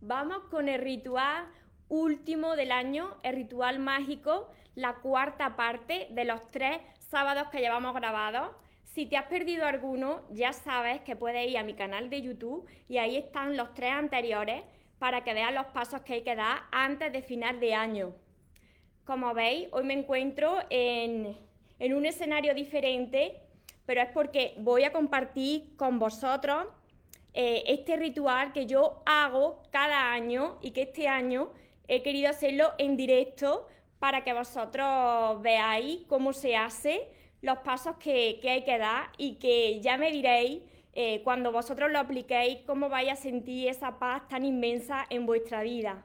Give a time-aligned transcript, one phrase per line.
[0.00, 1.46] Vamos con el ritual
[1.88, 7.94] último del año, el ritual mágico, la cuarta parte de los tres sábados que llevamos
[7.94, 8.54] grabados.
[8.84, 12.64] Si te has perdido alguno, ya sabes que puedes ir a mi canal de YouTube
[12.88, 14.62] y ahí están los tres anteriores
[15.00, 18.14] para que veas los pasos que hay que dar antes de final de año.
[19.04, 21.36] Como veis, hoy me encuentro en,
[21.80, 23.40] en un escenario diferente,
[23.84, 26.66] pero es porque voy a compartir con vosotros
[27.34, 31.50] eh, este ritual que yo hago cada año y que este año
[31.86, 33.66] he querido hacerlo en directo
[33.98, 37.08] para que vosotros veáis cómo se hace,
[37.42, 40.62] los pasos que, hay que dar y que ya me diréis
[40.94, 45.62] eh, cuando vosotros lo apliquéis cómo vais a sentir esa paz tan inmensa en vuestra
[45.62, 46.02] vida.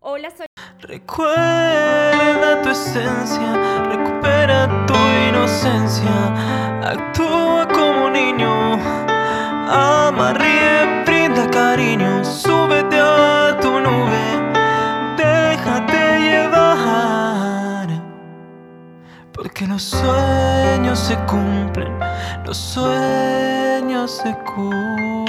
[0.00, 0.46] Hola, soy...
[0.80, 4.94] Recuerda tu esencia, recupera tu
[5.28, 7.45] inocencia, actúa
[21.26, 21.92] cumplen,
[22.44, 25.26] los sueños se cumplen.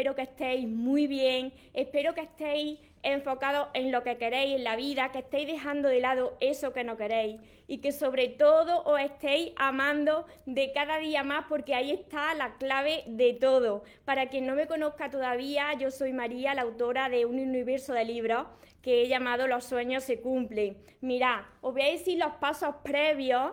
[0.00, 4.76] Espero que estéis muy bien, espero que estéis enfocados en lo que queréis en la
[4.76, 9.00] vida, que estéis dejando de lado eso que no queréis y que sobre todo os
[9.00, 13.84] estéis amando de cada día más porque ahí está la clave de todo.
[14.04, 18.04] Para quien no me conozca todavía, yo soy María, la autora de un universo de
[18.04, 18.46] libros
[18.82, 20.76] que he llamado Los sueños se cumplen.
[21.00, 23.52] Mirad, os voy a decir los pasos previos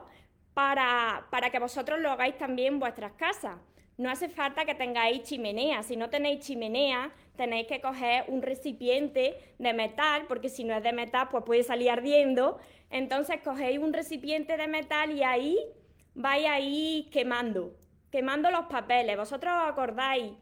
[0.54, 3.58] para, para que vosotros lo hagáis también en vuestras casas.
[3.98, 5.82] No hace falta que tengáis chimenea.
[5.82, 10.84] Si no tenéis chimenea, tenéis que coger un recipiente de metal, porque si no es
[10.84, 12.58] de metal, pues puede salir ardiendo.
[12.90, 15.58] Entonces cogéis un recipiente de metal y ahí
[16.16, 17.78] vais a ir quemando,
[18.12, 19.16] quemando los papeles.
[19.16, 20.34] Vosotros os acordáis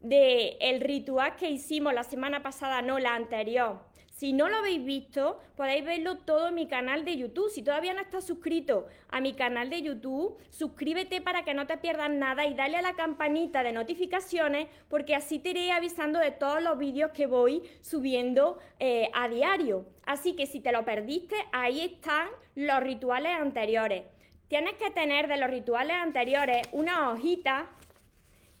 [0.00, 4.84] del el ritual que hicimos la semana pasada, no la anterior si no lo habéis
[4.84, 7.50] visto, podéis verlo todo en mi canal de YouTube.
[7.50, 11.78] Si todavía no estás suscrito a mi canal de YouTube, suscríbete para que no te
[11.78, 16.30] pierdas nada y dale a la campanita de notificaciones porque así te iré avisando de
[16.30, 19.84] todos los vídeos que voy subiendo eh, a diario.
[20.06, 24.04] Así que si te lo perdiste, ahí están los rituales anteriores.
[24.46, 27.66] Tienes que tener de los rituales anteriores una hojita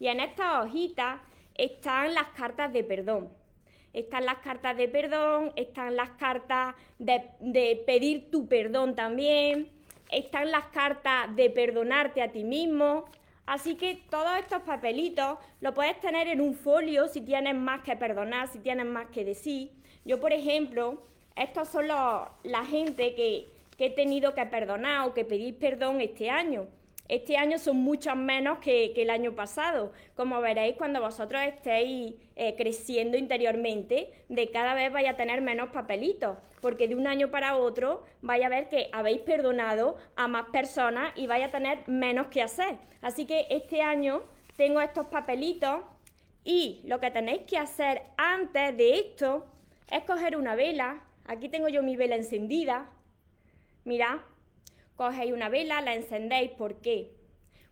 [0.00, 1.22] y en esta hojita
[1.54, 3.43] están las cartas de perdón
[3.94, 9.70] están las cartas de perdón, están las cartas de, pedir tu perdón también,
[10.10, 13.06] están las cartas de perdonarte a ti mismo.
[13.46, 17.94] Así que todos estos papelitos lo puedes tener en un folio si tienes más que
[17.94, 19.70] perdonar, si tienes más que decir.
[20.04, 21.02] Yo, por ejemplo,
[21.36, 26.30] estos son la gente que, que he tenido que perdonar o que pedir perdón este
[26.30, 26.66] año.
[27.08, 29.92] Este año son muchos menos que, el año pasado.
[30.16, 35.68] Como veréis, cuando vosotros estéis eh, creciendo interiormente, de cada vez vais a tener menos
[35.68, 40.46] papelitos, porque de un año para otro vais a ver que habéis perdonado a más
[40.48, 42.78] personas y vais a tener menos que hacer.
[43.02, 44.22] Así que este año
[44.56, 45.82] tengo estos papelitos
[46.42, 49.44] y lo que tenéis que hacer antes de esto
[49.90, 51.02] es coger una vela.
[51.26, 52.88] Aquí tengo yo mi vela encendida.
[53.84, 54.20] Mirad,
[54.96, 56.50] cogéis una vela, la encendéis.
[56.52, 57.12] ¿Por qué?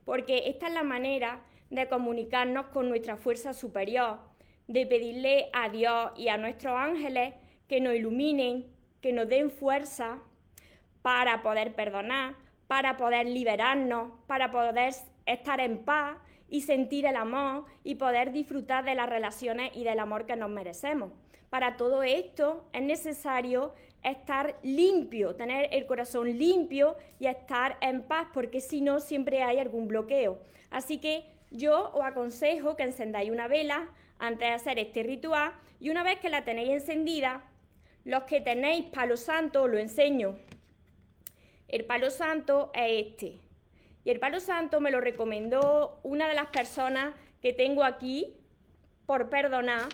[0.04, 1.40] Porque esta es la manera
[1.70, 4.18] de comunicarnos con nuestra fuerza superior,
[4.68, 7.34] de pedirle a Dios y a nuestros ángeles
[7.68, 8.66] que nos iluminen,
[9.00, 10.18] que nos den fuerza
[11.02, 12.34] para poder perdonar,
[12.66, 14.94] para poder liberarnos, para poder
[15.26, 16.16] estar en paz
[16.48, 20.50] y sentir el amor y poder disfrutar de las relaciones y del amor que nos
[20.50, 21.12] merecemos.
[21.48, 28.28] Para todo esto es necesario estar limpio, tener el corazón limpio y estar en paz,
[28.32, 30.40] porque si no, siempre hay algún bloqueo.
[30.70, 35.90] Así que yo os aconsejo que encendáis una vela antes de hacer este ritual y
[35.90, 37.44] una vez que la tenéis encendida,
[38.04, 40.36] los que tenéis palo santo, lo enseño.
[41.68, 43.40] El palo santo es este.
[44.04, 48.36] Y el palo santo me lo recomendó una de las personas que tengo aquí
[49.06, 49.88] por perdonar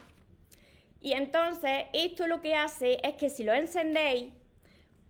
[1.01, 4.33] y entonces esto lo que hace es que si lo encendéis,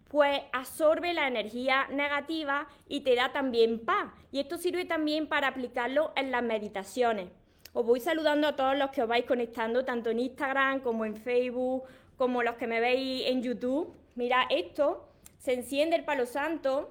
[0.09, 4.11] pues absorbe la energía negativa y te da también paz.
[4.33, 7.29] Y esto sirve también para aplicarlo en las meditaciones.
[7.73, 11.17] Os voy saludando a todos los que os vais conectando, tanto en Instagram como en
[11.17, 11.85] Facebook,
[12.17, 13.95] como los que me veis en YouTube.
[14.15, 15.09] Mira, esto
[15.39, 16.91] se enciende el palo santo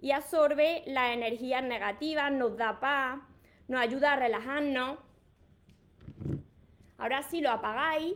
[0.00, 3.20] y absorbe las energías negativas, nos da paz,
[3.68, 4.98] nos ayuda a relajarnos.
[7.02, 8.14] Ahora sí lo apagáis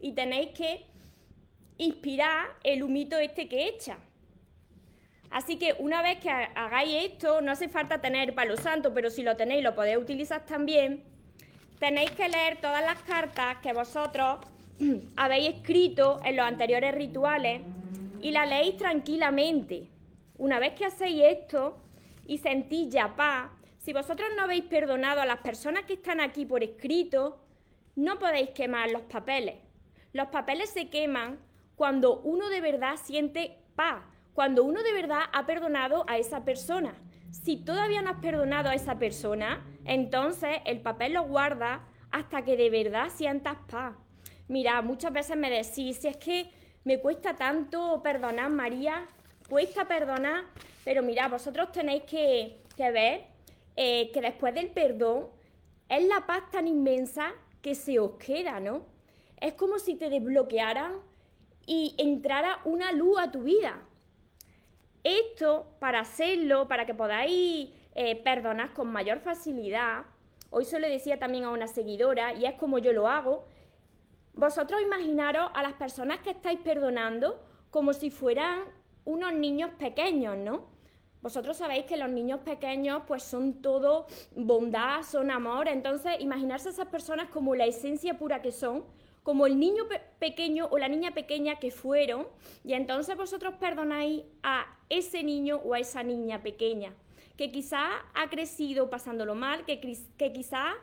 [0.00, 0.86] y tenéis que
[1.76, 3.98] inspirar el humito este que echa.
[5.28, 9.22] Así que una vez que hagáis esto, no hace falta tener palo santo, pero si
[9.22, 11.04] lo tenéis lo podéis utilizar también.
[11.78, 14.38] Tenéis que leer todas las cartas que vosotros
[15.16, 17.60] habéis escrito en los anteriores rituales
[18.22, 19.86] y la leéis tranquilamente.
[20.38, 21.76] Una vez que hacéis esto
[22.26, 26.46] y sentís ya paz, si vosotros no habéis perdonado a las personas que están aquí
[26.46, 27.44] por escrito,
[27.98, 29.56] no podéis quemar los papeles.
[30.12, 31.40] Los papeles se queman
[31.74, 34.04] cuando uno de verdad siente paz,
[34.34, 36.94] cuando uno de verdad ha perdonado a esa persona.
[37.32, 41.80] Si todavía no has perdonado a esa persona, entonces el papel lo guarda
[42.12, 43.96] hasta que de verdad sientas paz.
[44.46, 46.52] Mira, muchas veces me decís, si es que
[46.84, 49.08] me cuesta tanto perdonar, María,
[49.48, 50.44] cuesta perdonar,
[50.84, 53.24] pero mira, vosotros tenéis que, ver
[53.74, 55.26] eh, que después del perdón
[55.88, 58.82] es la paz tan inmensa que se os queda, ¿no?
[59.40, 61.00] Es como si te desbloquearan
[61.66, 63.82] y entrara una luz a tu vida.
[65.04, 70.04] Esto, para hacerlo, para que podáis eh, perdonar con mayor facilidad,
[70.50, 73.46] hoy se lo decía también a una seguidora, y es como yo lo hago,
[74.34, 78.60] vosotros imaginaros a las personas que estáis perdonando como si fueran
[79.04, 80.77] unos niños pequeños, ¿no?
[81.20, 84.06] Vosotros sabéis que los niños pequeños pues son todo
[84.36, 88.84] bondad, son amor, entonces imaginarse a esas personas como la esencia pura que son,
[89.24, 89.84] como el niño
[90.18, 92.28] pequeño o la niña pequeña que fueron,
[92.64, 96.94] y entonces vosotros perdonáis a ese niño o a esa niña pequeña,
[97.36, 99.80] que quizá ha crecido pasándolo mal, que,
[100.16, 100.74] que quizá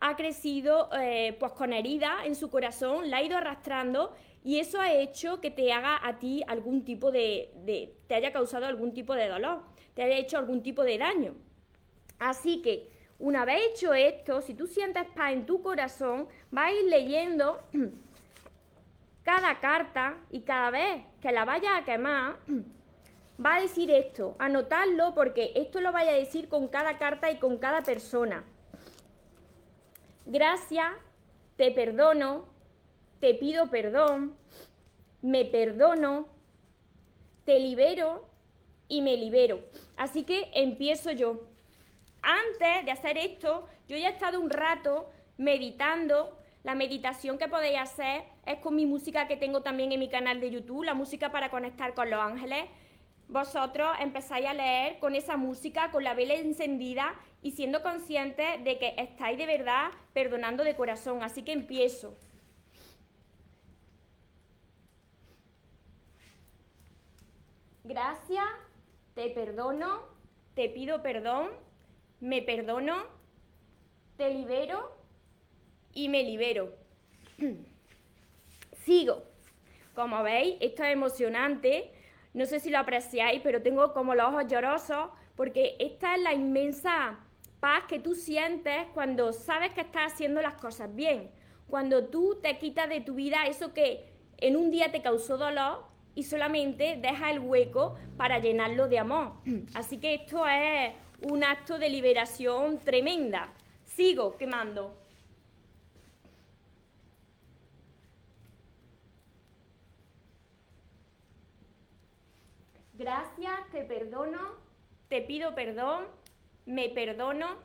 [0.00, 4.12] ha crecido eh, pues con herida en su corazón, la ha ido arrastrando
[4.42, 7.50] y eso ha hecho que te haga a ti algún tipo de,
[8.06, 9.62] te haya causado algún tipo de dolor,
[9.94, 11.34] te haya hecho algún tipo de daño.
[12.18, 16.72] Así que una vez hecho esto, si tú sientes paz en tu corazón, vas a
[16.72, 17.62] ir leyendo
[19.22, 22.36] cada carta y cada vez que la vayas a quemar,
[23.44, 27.38] va a decir esto, anotarlo porque esto lo vaya a decir con cada carta y
[27.38, 28.44] con cada persona.
[30.26, 30.92] Gracias,
[31.56, 32.46] te perdono,
[33.20, 34.36] te pido perdón,
[35.22, 36.28] me perdono,
[37.44, 38.33] te libero
[38.88, 39.60] y me libero.
[39.96, 41.40] Así que empiezo yo.
[42.22, 46.38] Antes de hacer esto, yo ya he estado un rato meditando.
[46.62, 50.40] La meditación que podéis hacer es con mi música que tengo también en mi canal
[50.40, 52.64] de YouTube, la música para conectar con los ángeles
[53.28, 58.78] vosotros empezáis a leer con esa música, con la vela encendida y siendo conscientes de
[58.78, 61.22] que estáis de verdad perdonando de corazón.
[61.22, 62.16] Así que empiezo.
[67.82, 68.44] Gracias,
[69.14, 70.02] te perdono,
[70.54, 71.50] te pido perdón,
[72.20, 73.04] me perdono,
[74.16, 74.96] te libero
[75.92, 76.74] y me libero.
[78.84, 79.24] Sigo.
[79.94, 81.92] Como veis, esto es emocionante
[82.34, 86.34] no sé si lo apreciáis, pero tengo como los ojos llorosos porque esta es la
[86.34, 87.20] inmensa
[87.60, 91.30] paz que tú sientes cuando sabes que estás haciendo las cosas bien.
[91.68, 95.84] Cuando tú te quitas de tu vida eso que en un día te causó dolor
[96.14, 99.32] y solamente dejas el hueco para llenarlo de amor.
[99.74, 103.52] Así que esto es un acto de liberación tremenda.
[103.84, 104.96] Sigo quemando.
[112.96, 114.40] Gracias, te perdono,
[115.08, 116.06] te pido perdón,
[116.64, 117.56] me perdono,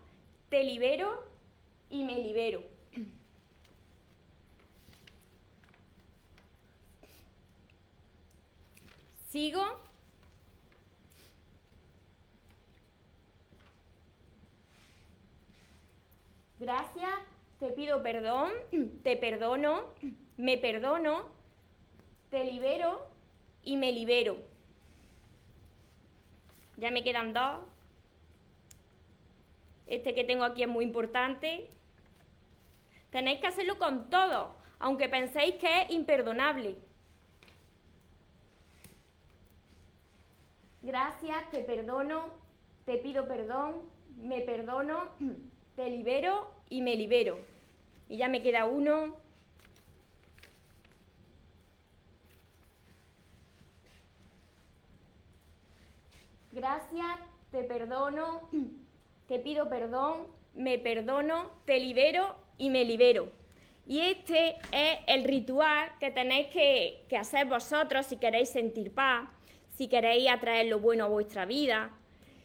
[0.49, 1.23] te libero
[1.89, 2.63] y me libero.
[9.29, 9.63] Sigo.
[16.57, 17.11] Gracias,
[17.59, 18.51] te pido perdón,
[19.03, 19.93] te perdono,
[20.37, 21.29] me perdono,
[22.31, 23.05] te libero
[23.63, 24.37] y me libero.
[26.77, 27.59] Ya me quedan dos.
[29.85, 31.69] Este que tengo aquí es muy importante.
[33.11, 36.88] Tenéis que hacerlo con todo, aunque penséis que es imperdonable.
[40.81, 42.25] Gracias, te perdono,
[42.85, 43.81] te pido perdón,
[44.17, 45.09] me perdono,
[45.75, 47.39] te libero y me libero.
[48.07, 49.15] Y ya me queda uno.
[56.51, 57.19] Gracias,
[57.51, 58.49] te perdono,
[59.27, 63.31] te pido perdón, me perdono, te libero y me libero.
[63.85, 69.27] Y este es el ritual que tenéis que, hacer vosotros si queréis sentir paz,
[69.79, 71.91] si queréis atraer lo bueno a vuestra vida,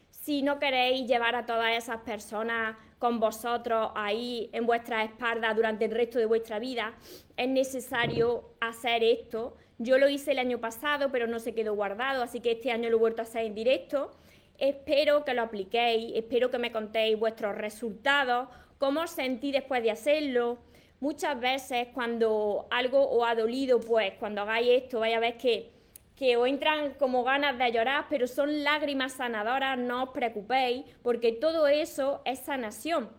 [0.08, 5.86] si no queréis llevar a todas esas personas con vosotros ahí en vuestra espalda durante
[5.86, 6.94] el resto de vuestra vida,
[7.36, 12.22] es necesario hacer esto Yo lo hice el año pasado, pero no se quedó guardado,
[12.22, 14.12] así que este año lo he vuelto a hacer en directo.
[14.56, 18.46] Espero que lo apliquéis, espero que me contéis vuestros resultados,
[18.78, 20.58] cómo os sentí después de hacerlo.
[21.00, 25.73] Muchas veces cuando algo os ha dolido, pues cuando hagáis esto, vais a ver que,
[26.16, 31.32] que os entran como ganas de llorar, pero son lágrimas sanadoras, no os preocupéis, porque
[31.32, 33.10] todo eso es sanación.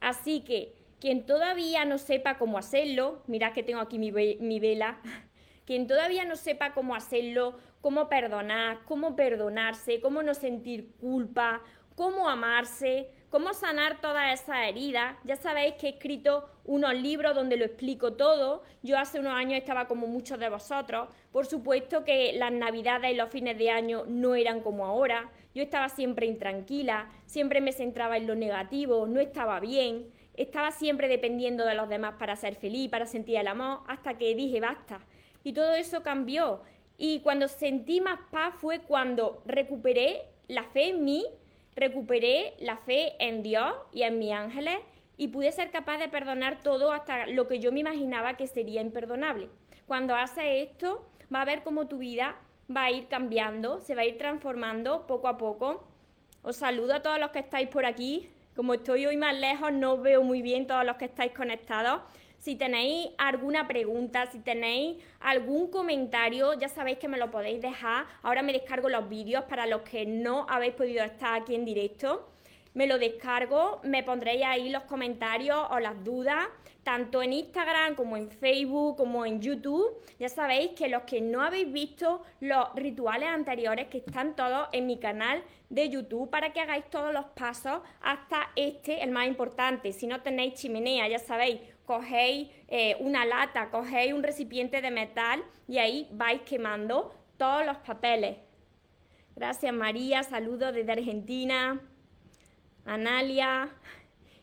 [0.00, 5.00] Así que quien todavía no sepa cómo hacerlo, mirad que tengo aquí mi, mi vela,
[5.66, 11.62] quien todavía no sepa cómo hacerlo, cómo perdonar, cómo perdonarse, cómo no sentir culpa,
[11.94, 15.16] cómo amarse, cómo sanar todas esas heridas.
[15.24, 18.62] Ya sabéis que he escrito unos libros donde lo explico todo.
[18.82, 21.08] Yo hace unos años estaba como muchos de vosotros.
[21.32, 25.30] Por supuesto que las navidades y los fines de año no eran como ahora.
[25.54, 30.10] Yo estaba siempre intranquila, siempre me centraba en lo negativo, no estaba bien.
[30.34, 34.34] Estaba siempre dependiendo de los demás para ser feliz, para sentir el amor, hasta que
[34.34, 35.00] dije basta.
[35.42, 36.62] Y todo eso cambió.
[36.96, 41.24] Y cuando sentí más paz fue cuando recuperé la fe en mí,
[41.78, 44.78] recuperé la fe en Dios y en mis ángeles
[45.16, 48.80] y pude ser capaz de perdonar todo hasta lo que yo me imaginaba que sería
[48.80, 49.48] imperdonable.
[49.86, 52.36] Cuando haces esto, va a ver cómo tu vida
[52.74, 55.84] va a ir cambiando, se va a ir transformando poco a poco.
[56.42, 58.28] Os saludo a todos los que estáis por aquí.
[58.54, 62.02] Como estoy hoy más lejos, no veo muy bien todos los que estáis conectados.
[62.38, 68.06] Si tenéis alguna pregunta, si tenéis algún comentario, ya sabéis que me lo podéis dejar.
[68.22, 72.28] Ahora me descargo los vídeos para los que no habéis podido estar aquí en directo.
[72.74, 76.46] Me lo descargo, me pondréis ahí los comentarios o las dudas,
[76.84, 80.00] tanto en Instagram como en Facebook, como en YouTube.
[80.20, 84.86] Ya sabéis que los que no habéis visto los rituales anteriores, que están todos en
[84.86, 89.92] mi canal de YouTube, para que hagáis todos los pasos hasta este, el más importante.
[89.92, 95.42] Si no tenéis chimenea, ya sabéis, cogéis eh, una lata, cogéis un recipiente de metal
[95.66, 98.36] y ahí vais quemando todos los papeles.
[99.34, 101.80] Gracias María, saludos desde Argentina.
[102.84, 103.70] Analia,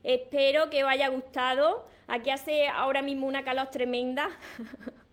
[0.01, 1.87] espero que os haya gustado.
[2.07, 4.27] Aquí hace ahora mismo una calor tremenda.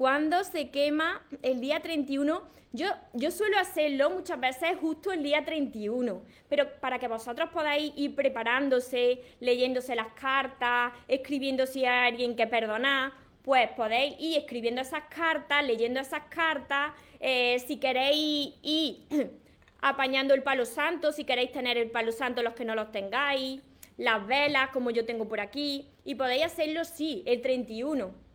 [0.00, 2.42] Cuando se quema el día 31,
[2.72, 7.92] yo, yo suelo hacerlo muchas veces justo el día 31, pero para que vosotros podáis
[7.96, 15.02] ir preparándose, leyéndose las cartas, escribiendo si alguien que perdonar, pues podéis ir escribiendo esas
[15.14, 19.06] cartas, leyendo esas cartas, eh, si queréis ir
[19.82, 23.60] apañando el palo santo, si queréis tener el palo santo los que no los tengáis,
[23.98, 28.29] las velas como yo tengo por aquí, y podéis hacerlo sí, el 31.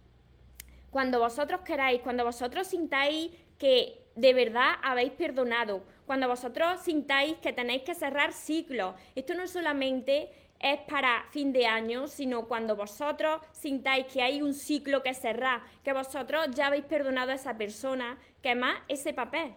[0.96, 7.52] Cuando vosotros queráis, cuando vosotros sintáis que de verdad habéis perdonado, cuando vosotros sintáis que
[7.52, 8.96] tenéis que cerrar ciclos.
[9.14, 14.54] Esto no solamente es para fin de año, sino cuando vosotros sintáis que hay un
[14.54, 19.54] ciclo que cerrar, que vosotros ya habéis perdonado a esa persona, que ese papel.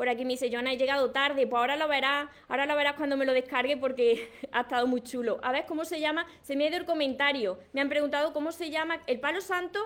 [0.00, 2.94] Por aquí me dice, Joana, he llegado tarde, pues ahora lo verás, ahora lo verás
[2.94, 5.38] cuando me lo descargue porque ha estado muy chulo.
[5.42, 6.26] A ver, ¿cómo se llama?
[6.40, 7.58] Se me ha ido el comentario.
[7.74, 9.78] Me han preguntado cómo se llama el palo santo.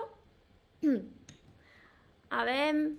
[2.29, 2.91] A ver,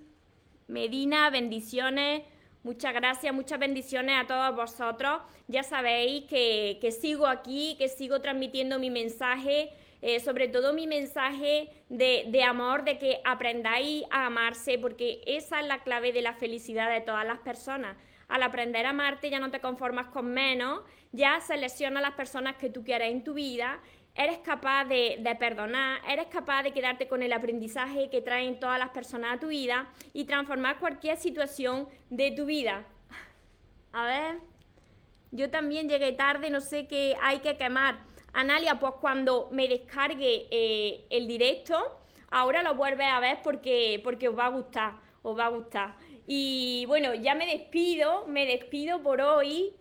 [0.67, 2.21] Medina, bendiciones.
[2.61, 5.21] Muchas gracias, muchas bendiciones a todos vosotros.
[5.47, 9.71] Ya sabéis que, sigo aquí, que sigo transmitiendo mi mensaje,
[10.01, 15.59] eh, sobre todo mi mensaje de, de, amor, de que aprendáis a amarse, porque esa
[15.59, 17.97] es la clave de la felicidad de todas las personas.
[18.27, 22.69] Al aprender a amarte ya no te conformas con menos, ya selecciona las personas que
[22.69, 23.79] tú quieres en tu vida
[24.17, 28.89] eres capaz de, perdonar, eres capaz de quedarte con el aprendizaje que traen todas las
[28.89, 32.83] personas a tu vida y transformar cualquier situación de tu vida.
[33.93, 34.39] A ver,
[35.31, 37.99] yo también llegué tarde, no sé qué hay que quemar.
[38.37, 41.97] Analia, pues cuando me descargue eh, el directo,
[42.29, 45.95] ahora lo vuelves a ver porque, porque os va a gustar, os va a gustar.
[46.27, 49.73] Y bueno, ya me despido, me despido por hoy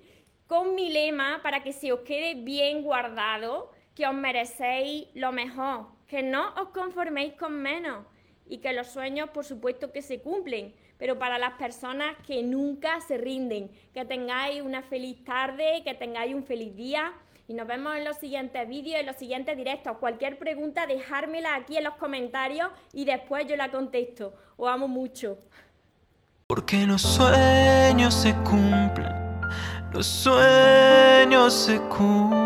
[0.46, 5.88] con mi lema para que se os quede bien guardado que os merecéis lo mejor,
[6.06, 8.06] que no os conforméis con menos
[8.46, 13.02] y que los sueños por supuesto que se cumplen, pero para las personas que nunca
[13.02, 17.12] se rinden, que tengáis una feliz tarde, que tengáis un feliz día
[17.48, 19.96] y nos vemos en los siguientes vídeos, en los siguientes directos.
[19.98, 24.34] Cualquier pregunta, dejármela aquí en los comentarios y después yo la contesto.
[24.56, 25.38] Os amo mucho.
[26.46, 29.40] Porque los sueños se cumplen,
[29.92, 32.36] los sueños se cumplen.